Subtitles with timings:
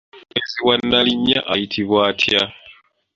[0.19, 2.41] Omubeezi wa Nnaalinnya ayitibwa atya?